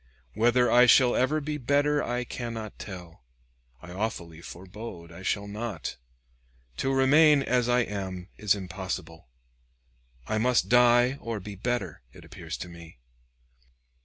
[0.33, 3.23] Whether I shall ever be better I cannot tell;
[3.83, 5.97] I awfully forebode I shall not.
[6.77, 9.27] To remain as I am is impossible;
[10.25, 12.97] I must die or be better, it appears to me.